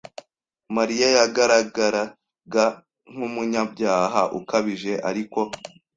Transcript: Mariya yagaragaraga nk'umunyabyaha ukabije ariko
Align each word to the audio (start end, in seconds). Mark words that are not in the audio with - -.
Mariya 0.75 1.07
yagaragaraga 1.17 2.65
nk'umunyabyaha 3.11 4.21
ukabije 4.39 4.93
ariko 5.09 5.39